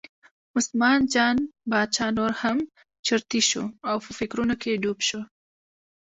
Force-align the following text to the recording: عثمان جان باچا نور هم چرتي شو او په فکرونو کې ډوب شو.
عثمان 0.59 0.99
جان 1.13 1.35
باچا 1.69 2.07
نور 2.17 2.31
هم 2.41 2.57
چرتي 3.07 3.41
شو 3.49 3.63
او 3.89 3.95
په 4.05 4.11
فکرونو 4.19 4.55
کې 4.61 4.79
ډوب 4.83 4.99
شو. 5.07 5.21